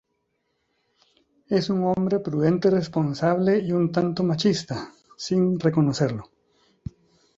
Es 1.47 1.69
un 1.69 1.83
hombre 1.83 2.17
prudente, 2.19 2.71
responsable 2.71 3.59
y 3.59 3.71
un 3.71 3.91
tanto 3.91 4.23
machista, 4.23 4.91
sin 5.15 5.59
reconocerlo. 5.59 6.27